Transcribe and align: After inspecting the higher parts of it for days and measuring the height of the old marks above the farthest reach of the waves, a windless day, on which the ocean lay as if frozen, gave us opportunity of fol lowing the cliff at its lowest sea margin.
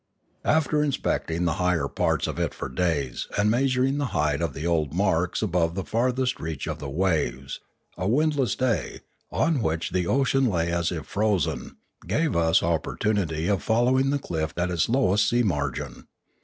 After 0.45 0.81
inspecting 0.81 1.45
the 1.45 1.53
higher 1.61 1.87
parts 1.87 2.25
of 2.25 2.39
it 2.39 2.55
for 2.55 2.69
days 2.69 3.27
and 3.37 3.51
measuring 3.51 3.99
the 3.99 4.07
height 4.17 4.41
of 4.41 4.55
the 4.55 4.65
old 4.65 4.95
marks 4.95 5.43
above 5.43 5.75
the 5.75 5.83
farthest 5.83 6.39
reach 6.39 6.65
of 6.65 6.79
the 6.79 6.89
waves, 6.89 7.59
a 7.99 8.07
windless 8.07 8.55
day, 8.55 9.01
on 9.31 9.61
which 9.61 9.91
the 9.91 10.07
ocean 10.07 10.45
lay 10.47 10.71
as 10.71 10.91
if 10.91 11.05
frozen, 11.05 11.77
gave 12.07 12.35
us 12.35 12.63
opportunity 12.63 13.45
of 13.47 13.61
fol 13.61 13.83
lowing 13.91 14.09
the 14.09 14.17
cliff 14.17 14.55
at 14.57 14.71
its 14.71 14.89
lowest 14.89 15.29
sea 15.29 15.43
margin. 15.43 16.07